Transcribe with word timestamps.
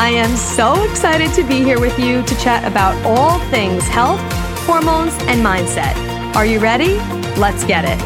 I 0.00 0.08
am 0.08 0.34
so 0.34 0.82
excited 0.84 1.30
to 1.34 1.44
be 1.44 1.62
here 1.62 1.78
with 1.78 1.98
you 1.98 2.22
to 2.22 2.34
chat 2.36 2.64
about 2.64 2.96
all 3.04 3.38
things 3.50 3.86
health, 3.86 4.18
hormones, 4.64 5.12
and 5.24 5.44
mindset. 5.44 5.94
Are 6.34 6.46
you 6.46 6.58
ready? 6.58 6.94
Let's 7.38 7.64
get 7.64 7.84
it. 7.84 8.00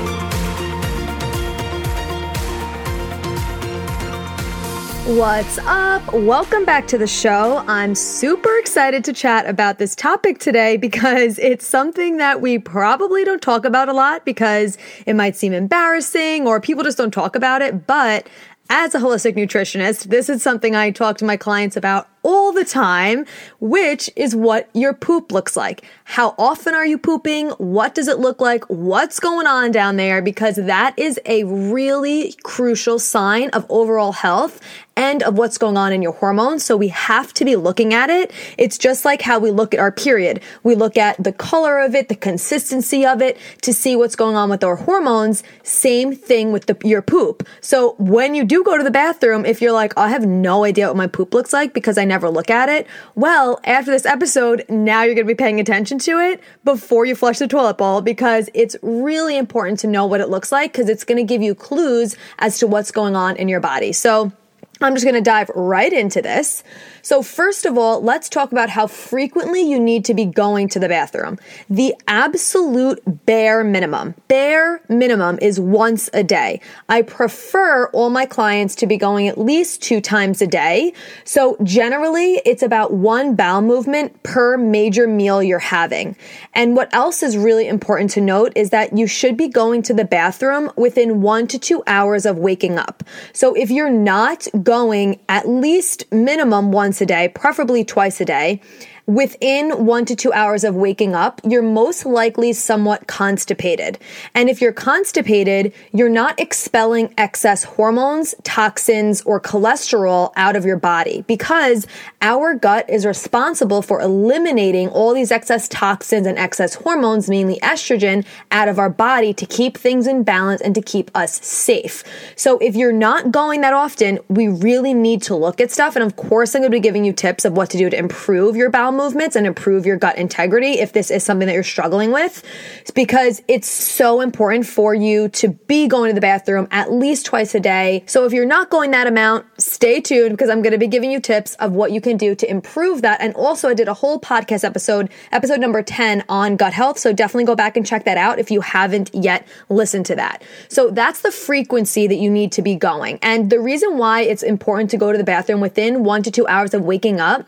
What's 5.07 5.59
up? 5.59 6.13
Welcome 6.13 6.65
back 6.65 6.89
to 6.89 6.99
the 6.99 7.07
show. 7.07 7.63
I'm 7.69 7.95
super 7.95 8.59
excited 8.59 9.05
to 9.05 9.13
chat 9.13 9.47
about 9.47 9.79
this 9.79 9.95
topic 9.95 10.41
today 10.41 10.77
because 10.77 11.39
it's 11.39 11.65
something 11.65 12.17
that 12.17 12.41
we 12.41 12.59
probably 12.59 13.23
don't 13.23 13.43
talk 13.43 13.65
about 13.65 13.89
a 13.89 13.93
lot 13.93 14.25
because 14.25 14.79
it 15.07 15.15
might 15.15 15.37
seem 15.37 15.53
embarrassing 15.53 16.49
or 16.49 16.61
people 16.61 16.83
just 16.83 16.99
don't 16.99 17.13
talk 17.13 17.37
about 17.37 17.63
it. 17.63 17.87
But 17.87 18.27
as 18.69 18.95
a 18.95 18.99
holistic 18.99 19.37
nutritionist, 19.37 20.05
this 20.05 20.29
is 20.29 20.43
something 20.43 20.75
I 20.75 20.91
talk 20.91 21.19
to 21.19 21.25
my 21.25 21.37
clients 21.37 21.77
about 21.77 22.09
all 22.25 22.53
the 22.53 22.65
time, 22.65 23.27
which 23.61 24.11
is 24.17 24.35
what 24.35 24.69
your 24.75 24.93
poop 24.93 25.31
looks 25.31 25.57
like. 25.57 25.85
How 26.05 26.35
often 26.39 26.75
are 26.75 26.87
you 26.87 26.99
pooping? 26.99 27.51
What 27.51 27.95
does 27.95 28.09
it 28.09 28.19
look 28.19 28.41
like? 28.41 28.65
What's 28.65 29.21
going 29.21 29.47
on 29.47 29.71
down 29.71 29.97
there? 29.97 30.21
Because 30.21 30.57
that 30.57 30.99
is 30.99 31.21
a 31.27 31.45
really 31.45 32.35
crucial 32.43 32.99
sign 32.99 33.51
of 33.51 33.65
overall 33.69 34.13
health 34.13 34.61
and 34.97 35.23
of 35.23 35.37
what's 35.37 35.59
going 35.59 35.77
on 35.77 35.93
in 35.93 36.03
your 36.03 36.13
hormones. 36.13 36.65
So 36.65 36.77
we 36.77 36.89
have 36.89 37.33
to 37.35 37.45
be 37.45 37.57
looking 37.57 37.93
at 37.95 38.11
it. 38.11 38.33
It's 38.57 38.79
just 38.79 39.05
like 39.05 39.23
how 39.23 39.39
we 39.39 39.51
look 39.51 39.75
at 39.75 39.81
our 39.81 39.91
period. 39.91 40.41
We 40.63 40.75
look 40.75 40.97
at 40.97 41.23
the 41.23 41.33
color 41.33 41.81
of 41.81 41.95
it, 41.95 42.09
the 42.09 42.15
consistency 42.15 43.05
of 43.05 43.21
it 43.21 43.37
to 43.63 43.73
see 43.73 43.97
what's 43.97 44.15
going 44.17 44.37
on 44.37 44.51
with 44.51 44.63
our 44.63 44.77
hormones. 44.77 45.43
Same 45.63 46.15
thing 46.15 46.53
with 46.53 46.67
the, 46.67 46.77
your 46.85 47.03
poop. 47.03 47.47
So 47.61 47.97
when 47.99 48.35
you 48.35 48.45
do 48.45 48.63
go 48.63 48.79
to 48.79 48.85
the 48.85 48.91
bathroom, 48.91 49.45
if 49.45 49.61
you're 49.61 49.73
like, 49.73 49.97
I 49.97 50.09
have 50.11 50.27
no 50.27 50.65
idea 50.65 50.87
what 50.87 50.97
my 50.97 51.07
poop 51.09 51.35
looks 51.35 51.53
like 51.53 51.75
because 51.75 51.99
I 51.99 52.05
never 52.05 52.14
look 52.23 52.51
at 52.51 52.69
it. 52.69 52.87
Well, 53.15 53.61
after 53.65 53.91
this 53.91 54.07
episode, 54.07 54.65
now 54.69 55.03
you're 55.03 55.15
going 55.15 55.27
to 55.27 55.35
be 55.35 55.37
paying 55.37 55.61
attention 55.61 55.99
to 56.01 56.19
it 56.19 56.41
before 56.65 57.05
you 57.05 57.15
flush 57.15 57.39
the 57.39 57.49
toilet 57.49 57.79
bowl 57.79 58.01
because 58.01 58.49
it's 58.55 58.77
really 58.83 59.37
important 59.37 59.81
to 59.81 59.87
know 59.87 60.07
what 60.07 60.21
it 60.21 60.29
looks 60.29 60.53
like 60.53 60.73
because 60.73 60.89
it's 60.89 61.05
going 61.05 61.19
to 61.19 61.25
give 61.25 61.43
you 61.43 61.55
clues 61.55 62.17
as 62.39 62.59
to 62.59 62.67
what's 62.67 62.91
going 62.91 63.17
on 63.17 63.37
in 63.37 63.49
your 63.49 63.61
body. 63.61 63.93
So, 63.93 64.33
I'm 64.81 64.95
just 64.95 65.05
going 65.05 65.15
to 65.15 65.21
dive 65.21 65.51
right 65.55 65.93
into 65.93 66.21
this. 66.21 66.65
So, 67.01 67.23
first 67.23 67.65
of 67.65 67.79
all, 67.79 68.01
let's 68.01 68.29
talk 68.29 68.51
about 68.51 68.71
how 68.71 68.87
frequently 68.87 69.63
you 69.63 69.79
need 69.79 70.05
to 70.07 70.15
be 70.15 70.25
going 70.25 70.69
to 70.71 70.81
the 70.81 70.89
bathroom. 70.89 71.39
The 71.71 71.95
absolute 72.09 73.01
bare 73.27 73.63
minimum, 73.63 74.15
bare 74.27 74.81
minimum 74.89 75.39
is 75.41 75.61
once 75.61 76.11
a 76.13 76.25
day. 76.25 76.61
I 76.89 77.03
prefer 77.03 77.87
all 77.91 78.11
my 78.11 78.27
clients 78.27 78.75
to 78.77 78.87
be 78.87 78.97
going 78.97 79.29
at 79.29 79.39
least 79.39 79.83
two 79.83 80.01
times 80.01 80.43
a 80.43 80.47
day. 80.47 80.93
So, 81.25 81.57
generally, 81.63 82.41
it's 82.45 82.63
about 82.63 82.93
one 82.93 83.37
bowel 83.37 83.63
movement 83.63 84.23
per 84.25 84.57
major 84.57 85.07
meal 85.07 85.43
you're 85.43 85.59
having. 85.61 86.17
And 86.53 86.75
what 86.75 86.93
else 86.93 87.23
is 87.23 87.37
really 87.37 87.69
important 87.69 88.11
to 88.13 88.21
note 88.21 88.53
is 88.57 88.71
that 88.71 88.97
you 88.97 89.07
should 89.07 89.37
be 89.37 89.47
going 89.47 89.83
to 89.83 89.95
the 89.95 90.05
bathroom 90.05 90.73
within 90.77 91.21
one 91.21 91.47
to 91.49 91.59
two 91.61 91.83
hours 91.87 92.27
of 92.27 92.39
waking 92.39 92.77
up. 92.77 93.05
So, 93.33 93.55
if 93.55 93.71
you're 93.71 93.91
not 93.91 94.49
going 94.65 95.21
at 95.29 95.49
least 95.49 96.11
minimum 96.11 96.73
once 96.73 97.01
a 97.01 97.07
day, 97.07 97.29
preferably 97.29 97.85
twice 97.85 98.21
a 98.21 98.25
day 98.25 98.61
within 99.07 99.85
one 99.85 100.05
to 100.07 100.17
two 100.17 100.33
hours 100.33 100.65
of 100.65 100.75
waking 100.75 101.15
up, 101.15 101.41
you're 101.45 101.63
most 101.63 102.07
likely 102.07 102.53
somewhat 102.53 103.07
constipated. 103.07 103.99
And 104.35 104.49
if 104.49 104.61
you're 104.61 104.73
constipated, 104.73 105.75
you're 105.93 106.09
not 106.09 106.41
expelling 106.41 107.13
excess 107.19 107.65
hormones, 107.65 108.35
toxins, 108.45 109.21
or 109.23 109.41
cholesterol 109.41 110.33
out 110.37 110.57
of 110.57 110.65
your 110.65 110.79
body 110.79 111.23
because 111.27 111.87
our 112.23 112.55
gut 112.55 112.89
is 112.89 113.05
responsible 113.05 113.83
for 113.83 114.01
eliminating 114.01 114.89
all 114.89 115.13
these 115.13 115.31
excess 115.31 115.69
toxins 115.69 116.27
and 116.27 116.39
excess 116.39 116.75
hormones, 116.77 117.29
mainly 117.29 117.59
estrogen, 117.61 118.25
out 118.51 118.69
of 118.69 118.79
our 118.79 118.91
body 118.91 119.35
to 119.35 119.45
keep 119.45 119.77
things 119.77 120.07
in 120.07 120.23
balance 120.23 120.63
and 120.63 120.75
to 120.75 120.81
keep 120.81 121.11
us 121.15 121.45
safe. 121.45 122.05
So 122.37 122.59
if 122.59 122.75
you're 122.75 122.93
not 122.93 123.31
going 123.31 123.61
that 123.61 123.75
often, 123.75 124.19
we 124.29 124.49
really 124.49 124.95
need 124.95 125.21
to 125.23 125.37
look 125.37 125.61
at 125.61 125.71
stuff. 125.71 125.95
And 125.95 126.05
of 126.05 126.17
course, 126.17 126.55
I'm 126.55 126.63
going 126.63 126.71
to 126.71 126.77
be 126.77 126.81
giving 126.81 127.05
you 127.05 127.13
tips 127.13 127.45
of 127.45 127.55
what 127.55 127.69
to 127.71 127.79
do 127.79 127.91
to 127.91 127.99
improve 127.99 128.57
your 128.57 128.71
bowel 128.71 128.94
movements 128.95 129.37
and 129.37 129.47
improve 129.47 129.87
your 129.87 129.97
gut 129.97 130.17
integrity 130.17 130.79
if 130.79 130.93
this 130.93 131.11
is 131.11 131.23
something 131.25 131.47
that 131.47 131.55
you're 131.55 131.63
struggling 131.63 132.13
with. 132.13 132.43
It's 132.81 132.91
because 132.91 133.43
it's 133.49 133.69
so 133.69 134.21
important 134.21 134.67
for 134.67 134.95
you 134.95 135.29
to 135.31 135.49
be 135.49 135.87
going 135.87 136.11
to 136.11 136.15
the 136.15 136.21
bathroom 136.21 136.69
at 136.71 136.93
least 136.93 137.27
twice 137.27 137.55
a 137.55 137.61
day. 137.61 138.05
So 138.07 138.25
if 138.25 138.33
you're 138.33 138.47
not 138.47 138.71
going 138.71 138.93
that 138.93 139.07
amount, 139.07 139.47
stay 139.59 140.01
tuned 140.01 140.31
because 140.31 140.51
I'm 140.51 140.63
going 140.63 140.73
to 140.73 140.79
be 140.79 140.87
giving 140.87 141.11
you 141.11 141.21
tips 141.21 141.55
of 141.57 141.73
what 141.73 141.93
you 141.93 142.01
can 142.01 142.17
do 142.17 142.35
to 142.35 142.51
improve 142.51 143.03
that. 143.03 143.21
And 143.21 143.35
also, 143.35 143.69
I 143.69 143.75
did 143.75 143.89
a 143.89 143.95
whole 143.95 144.21
podcast 144.21 144.65
episode, 144.65 145.11
episode 145.33 145.61
number 145.61 145.83
10 145.83 146.25
on 146.29 146.57
gut 146.57 146.73
health. 146.73 146.99
So 146.99 147.13
definitely 147.13 147.45
go 147.45 147.55
back 147.55 147.77
and 147.77 147.87
check 147.87 148.05
that 148.05 148.17
out 148.17 148.39
if 148.39 148.51
you 148.51 148.61
haven't 148.61 149.11
yet 149.15 149.47
listened 149.69 150.07
to 150.07 150.17
that. 150.17 150.43
So 150.69 150.91
that's 150.91 151.23
the 151.23 151.31
frequency 151.31 152.07
that 152.07 152.17
you 152.17 152.31
need 152.31 152.53
to 152.53 152.63
be 152.63 152.75
going. 152.75 153.19
And 153.23 153.51
the 153.51 153.61
reason 153.61 153.99
why 153.99 154.23
it's 154.23 154.43
important 154.43 154.91
to 154.91 154.97
go 154.97 155.13
to 155.13 155.19
the 155.19 155.25
bathroom 155.25 155.61
within 155.61 156.05
one 156.05 156.23
to 156.23 156.31
two 156.31 156.47
hours 156.47 156.75
of 156.75 156.83
waking 156.83 157.21
up 157.21 157.47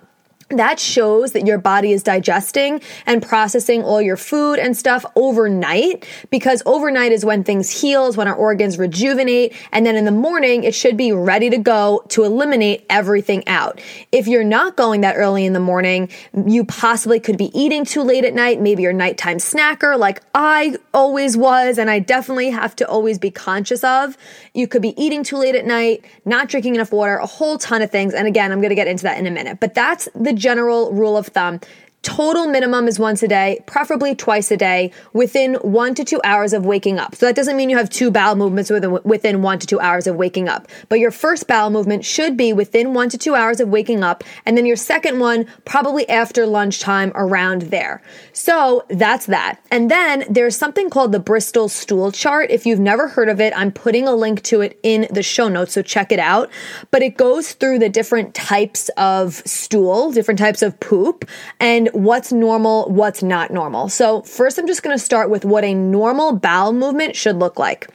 that 0.51 0.79
shows 0.79 1.33
that 1.33 1.45
your 1.45 1.59
body 1.59 1.91
is 1.91 2.05
digesting 2.05 2.81
and 3.05 3.21
processing 3.21 3.83
all 3.83 4.01
your 4.01 4.17
food 4.17 4.61
and 4.61 4.77
stuff 4.77 5.05
overnight 5.17 6.07
because 6.31 6.63
overnight 6.67 7.11
is 7.11 7.25
when 7.25 7.43
things 7.43 7.69
heals, 7.81 8.17
when 8.17 8.29
our 8.29 8.35
organs 8.35 8.79
rejuvenate. 8.79 9.53
And 9.73 9.85
then 9.85 9.97
in 9.97 10.05
the 10.05 10.13
morning, 10.13 10.63
it 10.63 10.73
should 10.73 10.97
be 10.97 11.11
ready 11.11 11.51
to 11.51 11.59
go 11.59 12.05
to 12.11 12.23
eliminate 12.23 12.87
everything 12.89 13.47
out. 13.49 13.81
If 14.13 14.29
you're 14.29 14.45
not 14.45 14.77
going 14.77 15.01
that 15.01 15.17
early 15.17 15.45
in 15.45 15.53
the 15.53 15.61
morning, 15.61 16.11
you 16.47 16.65
possibly 16.65 17.19
could 17.19 17.37
be 17.37 17.51
eating 17.59 17.85
too 17.85 18.03
late 18.03 18.25
at 18.25 18.35
night. 18.35 18.61
Maybe 18.61 18.85
you're 18.85 18.93
nighttime 18.93 19.39
snacker 19.39 19.99
like 19.99 20.23
I 20.33 20.77
always 20.95 21.37
was. 21.37 21.77
And 21.77 21.91
I 21.91 21.99
definitely 21.99 22.51
have 22.51 22.77
to 22.77 22.89
always 22.89 23.19
be 23.19 23.33
conscious 23.33 23.83
of. 23.83 24.17
You 24.55 24.69
could 24.69 24.83
be 24.83 24.95
eating 25.03 25.25
too 25.25 25.39
late 25.39 25.57
at 25.57 25.67
night, 25.67 26.05
not 26.25 26.49
drinking 26.49 26.77
enough 26.77 26.93
water, 26.93 27.17
a 27.17 27.27
whole 27.27 27.59
ton 27.59 27.83
of 27.83 27.91
things. 27.91 28.15
And 28.15 28.29
again, 28.29 28.53
I'm 28.53 28.61
going 28.61 28.71
to 28.71 28.77
get 28.77 28.87
into 28.87 29.03
that 29.03 29.19
in 29.19 29.27
a 29.27 29.31
minute, 29.33 29.59
but 29.59 29.75
that's 29.75 30.09
the 30.15 30.36
general 30.37 30.93
rule 30.93 31.17
of 31.17 31.27
thumb 31.29 31.61
Total 32.07 32.47
minimum 32.47 32.87
is 32.87 33.01
once 33.01 33.21
a 33.25 33.27
day, 33.27 33.59
preferably 33.67 34.15
twice 34.15 34.53
a 34.53 34.57
day, 34.57 34.93
within 35.13 35.55
one 35.57 35.93
to 35.97 36.05
two 36.05 36.21
hours 36.23 36.53
of 36.53 36.65
waking 36.65 37.01
up. 37.01 37.17
So 37.17 37.27
that 37.27 37.35
doesn't 37.35 37.57
mean 37.57 37.69
you 37.69 37.77
have 37.77 37.91
two 37.91 38.13
bowel 38.13 38.37
movements 38.37 38.71
within, 38.71 39.01
within 39.03 39.43
one 39.43 39.59
to 39.59 39.67
two 39.67 39.81
hours 39.81 40.07
of 40.07 40.15
waking 40.15 40.49
up. 40.49 40.69
But 40.89 41.01
your 41.01 41.11
first 41.11 41.49
bowel 41.49 41.69
movement 41.69 42.05
should 42.05 42.37
be 42.37 42.53
within 42.53 42.95
one 42.95 43.09
to 43.09 43.19
two 43.19 43.35
hours 43.35 43.59
of 43.59 43.71
waking 43.71 44.05
up. 44.05 44.23
And 44.47 44.57
then 44.57 44.67
your 44.67 44.77
second 44.77 45.19
one, 45.19 45.47
probably 45.65 46.09
after 46.09 46.47
lunchtime 46.47 47.11
around 47.17 47.63
there. 47.63 48.01
So 48.33 48.87
that's 48.89 49.27
that. 49.27 49.61
And 49.73 49.91
then 49.91 50.27
there's 50.31 50.57
something 50.57 50.91
called 50.91 51.11
the 51.11 51.19
Bristol 51.19 51.69
stool 51.69 52.13
chart. 52.13 52.53
If 52.53 52.67
you've 52.67 52.79
never 52.79 53.09
heard 53.09 53.29
of 53.29 53.41
it, 53.41 53.53
I'm 53.57 53.73
putting 53.73 54.07
a 54.07 54.15
link 54.15 54.45
to 54.45 54.61
it 54.61 54.79
in 54.85 55.09
the 55.11 55.25
show 55.25 55.49
notes. 55.49 55.73
So 55.73 55.83
check 55.83 56.13
it 56.13 56.21
out. 56.21 56.51
But 56.93 57.03
it 57.03 57.17
goes 57.17 57.55
through 57.55 57.81
the 57.81 57.89
different 57.89 58.33
types 58.33 58.91
of 58.91 59.35
stool, 59.45 60.13
different 60.13 60.39
types 60.39 60.63
of 60.63 60.79
poop. 60.79 61.29
And 61.59 61.91
what's 61.97 62.31
normal, 62.31 62.89
what's 62.91 63.23
not 63.23 63.51
normal. 63.51 63.89
So 63.89 64.23
first 64.23 64.59
I'm 64.59 64.67
just 64.67 64.83
going 64.83 64.97
to 64.97 65.03
start 65.03 65.31
with 65.31 65.45
what 65.45 65.65
a 65.65 65.75
normal 65.75 66.35
bowel 66.35 66.73
movement 66.73 67.17
should 67.17 67.37
look 67.37 67.59
like 67.59 67.89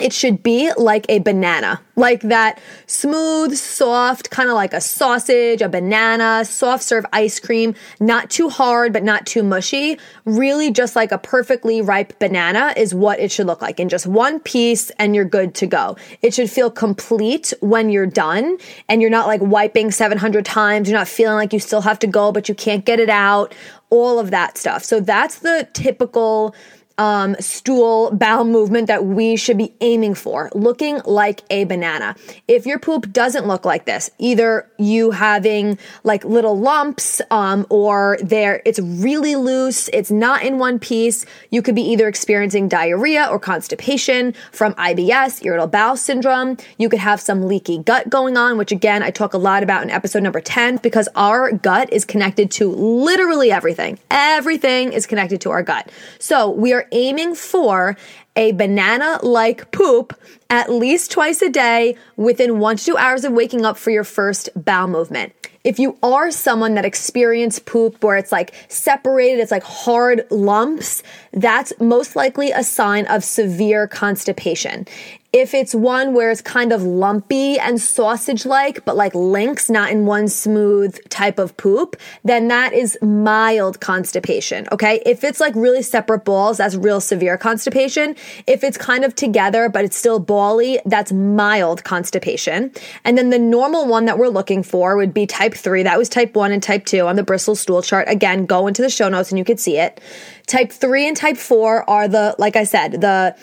it 0.00 0.12
should 0.12 0.42
be 0.42 0.72
like 0.78 1.04
a 1.08 1.18
banana, 1.18 1.80
like 1.96 2.22
that 2.22 2.60
smooth, 2.86 3.54
soft, 3.56 4.30
kind 4.30 4.48
of 4.48 4.54
like 4.54 4.72
a 4.72 4.80
sausage, 4.80 5.60
a 5.60 5.68
banana, 5.68 6.44
soft 6.44 6.82
serve 6.82 7.04
ice 7.12 7.38
cream, 7.38 7.74
not 8.00 8.30
too 8.30 8.48
hard, 8.48 8.92
but 8.92 9.02
not 9.02 9.26
too 9.26 9.42
mushy. 9.42 9.98
Really 10.24 10.70
just 10.70 10.96
like 10.96 11.12
a 11.12 11.18
perfectly 11.18 11.82
ripe 11.82 12.18
banana 12.18 12.72
is 12.76 12.94
what 12.94 13.20
it 13.20 13.30
should 13.30 13.46
look 13.46 13.60
like 13.60 13.78
in 13.78 13.88
just 13.90 14.06
one 14.06 14.40
piece 14.40 14.90
and 14.98 15.14
you're 15.14 15.26
good 15.26 15.54
to 15.56 15.66
go. 15.66 15.96
It 16.22 16.32
should 16.32 16.50
feel 16.50 16.70
complete 16.70 17.52
when 17.60 17.90
you're 17.90 18.06
done 18.06 18.56
and 18.88 19.02
you're 19.02 19.10
not 19.10 19.26
like 19.26 19.42
wiping 19.42 19.90
700 19.90 20.44
times. 20.44 20.88
You're 20.88 20.98
not 20.98 21.08
feeling 21.08 21.36
like 21.36 21.52
you 21.52 21.60
still 21.60 21.82
have 21.82 21.98
to 21.98 22.06
go, 22.06 22.32
but 22.32 22.48
you 22.48 22.54
can't 22.54 22.84
get 22.84 22.98
it 22.98 23.10
out, 23.10 23.54
all 23.90 24.18
of 24.18 24.30
that 24.30 24.56
stuff. 24.56 24.84
So 24.84 25.00
that's 25.00 25.40
the 25.40 25.68
typical 25.74 26.54
um, 26.98 27.34
stool 27.40 28.10
bowel 28.12 28.44
movement 28.44 28.86
that 28.86 29.04
we 29.04 29.36
should 29.36 29.58
be 29.58 29.72
aiming 29.80 30.14
for, 30.14 30.50
looking 30.54 31.00
like 31.04 31.42
a 31.50 31.64
banana. 31.64 32.16
If 32.48 32.66
your 32.66 32.78
poop 32.78 33.12
doesn't 33.12 33.46
look 33.46 33.64
like 33.64 33.84
this, 33.84 34.10
either 34.18 34.68
you 34.78 35.10
having 35.10 35.78
like 36.04 36.24
little 36.24 36.58
lumps, 36.58 37.20
um, 37.30 37.66
or 37.70 38.18
there 38.22 38.62
it's 38.64 38.78
really 38.78 39.36
loose, 39.36 39.88
it's 39.92 40.10
not 40.10 40.42
in 40.42 40.58
one 40.58 40.78
piece, 40.78 41.24
you 41.50 41.62
could 41.62 41.74
be 41.74 41.82
either 41.82 42.08
experiencing 42.08 42.68
diarrhea 42.68 43.26
or 43.30 43.38
constipation 43.38 44.34
from 44.50 44.74
IBS, 44.74 45.44
irritable 45.44 45.68
bowel 45.68 45.96
syndrome. 45.96 46.56
You 46.78 46.88
could 46.88 47.00
have 47.00 47.20
some 47.20 47.46
leaky 47.46 47.78
gut 47.78 48.10
going 48.10 48.36
on, 48.36 48.58
which 48.58 48.72
again 48.72 49.02
I 49.02 49.10
talk 49.10 49.34
a 49.34 49.38
lot 49.38 49.62
about 49.62 49.82
in 49.82 49.90
episode 49.90 50.22
number 50.22 50.40
ten 50.40 50.76
because 50.76 51.08
our 51.14 51.52
gut 51.52 51.92
is 51.92 52.04
connected 52.04 52.50
to 52.52 52.70
literally 52.70 53.50
everything. 53.50 53.98
Everything 54.10 54.92
is 54.92 55.06
connected 55.06 55.40
to 55.42 55.50
our 55.50 55.62
gut. 55.62 55.90
So 56.18 56.50
we 56.50 56.72
are 56.72 56.81
are 56.82 56.88
aiming 56.92 57.34
for 57.34 57.96
a 58.34 58.52
banana 58.52 59.18
like 59.22 59.70
poop 59.70 60.18
at 60.50 60.70
least 60.70 61.10
twice 61.10 61.42
a 61.42 61.48
day 61.48 61.96
within 62.16 62.58
one 62.58 62.76
to 62.76 62.84
two 62.84 62.96
hours 62.96 63.24
of 63.24 63.32
waking 63.32 63.64
up 63.64 63.76
for 63.76 63.90
your 63.90 64.04
first 64.04 64.48
bowel 64.56 64.88
movement. 64.88 65.32
If 65.64 65.78
you 65.78 65.96
are 66.02 66.32
someone 66.32 66.74
that 66.74 66.84
experienced 66.84 67.66
poop 67.66 68.02
where 68.02 68.16
it's 68.16 68.32
like 68.32 68.52
separated, 68.68 69.38
it's 69.38 69.52
like 69.52 69.62
hard 69.62 70.26
lumps, 70.30 71.04
that's 71.32 71.72
most 71.78 72.16
likely 72.16 72.50
a 72.50 72.64
sign 72.64 73.06
of 73.06 73.22
severe 73.22 73.86
constipation. 73.86 74.88
If 75.32 75.54
it's 75.54 75.74
one 75.74 76.12
where 76.12 76.30
it's 76.30 76.42
kind 76.42 76.72
of 76.72 76.82
lumpy 76.82 77.58
and 77.58 77.80
sausage 77.80 78.44
like, 78.44 78.84
but 78.84 78.96
like 78.96 79.14
links, 79.14 79.70
not 79.70 79.90
in 79.90 80.04
one 80.04 80.28
smooth 80.28 80.98
type 81.08 81.38
of 81.38 81.56
poop, 81.56 81.96
then 82.22 82.48
that 82.48 82.74
is 82.74 82.98
mild 83.00 83.80
constipation. 83.80 84.68
Okay. 84.72 85.02
If 85.06 85.24
it's 85.24 85.40
like 85.40 85.54
really 85.54 85.82
separate 85.82 86.26
balls, 86.26 86.58
that's 86.58 86.74
real 86.74 87.00
severe 87.00 87.38
constipation. 87.38 88.14
If 88.46 88.62
it's 88.62 88.76
kind 88.76 89.06
of 89.06 89.14
together, 89.14 89.70
but 89.70 89.86
it's 89.86 89.96
still 89.96 90.18
bally, 90.18 90.80
that's 90.84 91.12
mild 91.12 91.82
constipation. 91.82 92.70
And 93.04 93.16
then 93.16 93.30
the 93.30 93.38
normal 93.38 93.86
one 93.86 94.04
that 94.04 94.18
we're 94.18 94.28
looking 94.28 94.62
for 94.62 94.96
would 94.96 95.14
be 95.14 95.26
type 95.26 95.54
three. 95.54 95.82
That 95.82 95.96
was 95.96 96.10
type 96.10 96.36
one 96.36 96.52
and 96.52 96.62
type 96.62 96.84
two 96.84 97.06
on 97.06 97.16
the 97.16 97.22
Bristol 97.22 97.54
stool 97.54 97.80
chart. 97.80 98.06
Again, 98.06 98.44
go 98.44 98.66
into 98.66 98.82
the 98.82 98.90
show 98.90 99.08
notes 99.08 99.30
and 99.30 99.38
you 99.38 99.46
could 99.46 99.58
see 99.58 99.78
it. 99.78 99.98
Type 100.46 100.72
three 100.72 101.06
and 101.06 101.16
type 101.16 101.36
four 101.38 101.88
are 101.88 102.08
the, 102.08 102.34
like 102.38 102.56
I 102.56 102.64
said, 102.64 103.00
the 103.00 103.34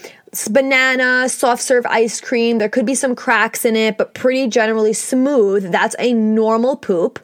banana, 0.52 1.28
soft 1.28 1.62
serve 1.62 1.86
ice 1.88 2.22
cream. 2.22 2.60
There 2.60 2.70
could 2.70 2.86
be 2.86 2.96
some 2.96 3.16
cracks 3.16 3.66
in 3.66 3.76
it, 3.76 3.98
but 3.98 4.14
pretty 4.14 4.48
generally 4.48 4.94
smooth. 4.94 5.72
That's 5.72 5.96
a 5.98 6.14
normal 6.14 6.76
poop. 6.76 7.20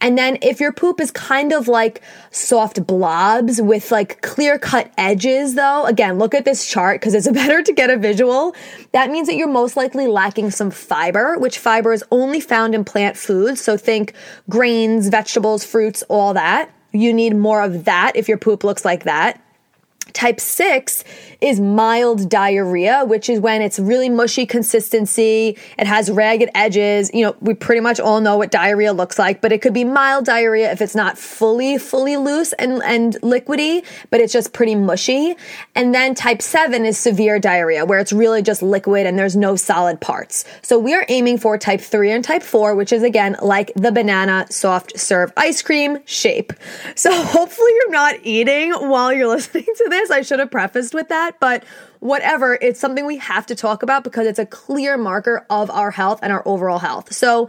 And 0.00 0.16
then 0.16 0.38
if 0.42 0.60
your 0.60 0.72
poop 0.72 1.00
is 1.00 1.10
kind 1.10 1.52
of 1.52 1.68
like 1.68 2.00
soft 2.30 2.86
blobs 2.86 3.60
with 3.60 3.90
like 3.90 4.22
clear 4.22 4.58
cut 4.58 4.90
edges 4.96 5.54
though, 5.54 5.84
again, 5.84 6.18
look 6.18 6.34
at 6.34 6.44
this 6.44 6.68
chart 6.68 7.00
because 7.00 7.14
it's 7.14 7.28
better 7.32 7.62
to 7.62 7.72
get 7.72 7.90
a 7.90 7.96
visual. 7.96 8.54
That 8.92 9.10
means 9.10 9.26
that 9.28 9.36
you're 9.36 9.48
most 9.48 9.76
likely 9.76 10.06
lacking 10.06 10.50
some 10.50 10.70
fiber, 10.70 11.38
which 11.38 11.58
fiber 11.58 11.92
is 11.92 12.04
only 12.10 12.40
found 12.40 12.74
in 12.74 12.84
plant 12.84 13.16
foods. 13.16 13.60
So 13.60 13.76
think 13.76 14.14
grains, 14.48 15.08
vegetables, 15.08 15.64
fruits, 15.64 16.02
all 16.08 16.34
that. 16.34 16.70
You 16.92 17.12
need 17.12 17.36
more 17.36 17.62
of 17.62 17.84
that 17.84 18.12
if 18.14 18.28
your 18.28 18.38
poop 18.38 18.64
looks 18.64 18.84
like 18.84 19.04
that. 19.04 19.42
Type 20.12 20.40
6 20.40 21.04
is 21.40 21.60
mild 21.60 22.28
diarrhea, 22.28 23.04
which 23.04 23.28
is 23.28 23.40
when 23.40 23.60
it's 23.60 23.78
really 23.78 24.08
mushy 24.08 24.46
consistency, 24.46 25.58
it 25.78 25.86
has 25.86 26.10
ragged 26.10 26.48
edges. 26.54 27.10
You 27.12 27.26
know, 27.26 27.36
we 27.40 27.54
pretty 27.54 27.80
much 27.80 28.00
all 28.00 28.20
know 28.20 28.36
what 28.38 28.50
diarrhea 28.50 28.92
looks 28.92 29.18
like, 29.18 29.40
but 29.40 29.52
it 29.52 29.60
could 29.60 29.74
be 29.74 29.84
mild 29.84 30.24
diarrhea 30.24 30.72
if 30.72 30.80
it's 30.80 30.94
not 30.94 31.18
fully, 31.18 31.76
fully 31.76 32.16
loose 32.16 32.52
and, 32.54 32.82
and 32.82 33.14
liquidy, 33.22 33.84
but 34.10 34.20
it's 34.20 34.32
just 34.32 34.52
pretty 34.52 34.74
mushy. 34.74 35.34
And 35.74 35.94
then 35.94 36.14
type 36.14 36.40
7 36.40 36.84
is 36.86 36.96
severe 36.96 37.38
diarrhea, 37.38 37.84
where 37.84 37.98
it's 37.98 38.12
really 38.12 38.42
just 38.42 38.62
liquid 38.62 39.06
and 39.06 39.18
there's 39.18 39.36
no 39.36 39.56
solid 39.56 40.00
parts. 40.00 40.44
So 40.62 40.78
we 40.78 40.94
are 40.94 41.04
aiming 41.08 41.38
for 41.38 41.58
type 41.58 41.80
3 41.80 42.12
and 42.12 42.24
type 42.24 42.42
4, 42.42 42.74
which 42.74 42.92
is 42.92 43.02
again 43.02 43.36
like 43.42 43.72
the 43.74 43.92
banana 43.92 44.46
soft 44.50 44.98
serve 44.98 45.32
ice 45.36 45.62
cream 45.62 45.98
shape. 46.06 46.52
So 46.94 47.12
hopefully 47.24 47.70
you're 47.74 47.90
not 47.90 48.14
eating 48.22 48.72
while 48.72 49.12
you're 49.12 49.28
listening 49.28 49.64
to 49.64 49.88
this. 49.96 50.10
I 50.10 50.22
should 50.22 50.38
have 50.38 50.50
prefaced 50.50 50.94
with 50.94 51.08
that, 51.08 51.40
but 51.40 51.64
whatever, 52.00 52.58
it's 52.60 52.78
something 52.78 53.06
we 53.06 53.16
have 53.16 53.46
to 53.46 53.54
talk 53.54 53.82
about 53.82 54.04
because 54.04 54.26
it's 54.26 54.38
a 54.38 54.46
clear 54.46 54.96
marker 54.96 55.46
of 55.50 55.70
our 55.70 55.90
health 55.90 56.20
and 56.22 56.32
our 56.32 56.42
overall 56.46 56.78
health. 56.78 57.12
So, 57.12 57.48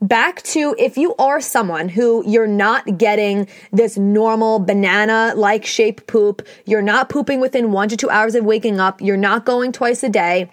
back 0.00 0.42
to 0.42 0.74
if 0.78 0.96
you 0.96 1.14
are 1.16 1.40
someone 1.40 1.88
who 1.88 2.22
you're 2.26 2.46
not 2.46 2.98
getting 2.98 3.48
this 3.72 3.96
normal 3.96 4.58
banana 4.58 5.32
like 5.36 5.64
shape 5.64 6.06
poop, 6.06 6.46
you're 6.66 6.82
not 6.82 7.08
pooping 7.08 7.40
within 7.40 7.72
one 7.72 7.88
to 7.88 7.96
two 7.96 8.10
hours 8.10 8.34
of 8.34 8.44
waking 8.44 8.78
up, 8.78 9.00
you're 9.00 9.16
not 9.16 9.44
going 9.44 9.72
twice 9.72 10.02
a 10.02 10.08
day 10.08 10.50